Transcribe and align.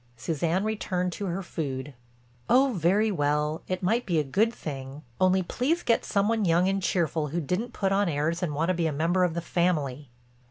Suzanne 0.17 0.63
returned 0.63 1.13
to 1.13 1.27
her 1.27 1.43
food. 1.43 1.93
"Oh, 2.49 2.73
very 2.75 3.11
well, 3.11 3.61
it 3.67 3.83
might 3.83 4.07
be 4.07 4.17
a 4.17 4.23
good 4.23 4.51
thing, 4.51 5.03
only 5.19 5.43
please 5.43 5.83
get 5.83 6.03
some 6.03 6.27
one 6.27 6.43
young 6.43 6.67
and 6.67 6.81
cheerful 6.81 7.27
who 7.27 7.39
didn't 7.39 7.71
put 7.71 7.91
on 7.91 8.09
airs 8.09 8.41
and 8.41 8.55
want 8.55 8.69
to 8.69 8.73
be 8.73 8.87
a 8.87 8.91
member 8.91 9.23
of 9.23 9.35
the 9.35 9.41
family." 9.41 10.09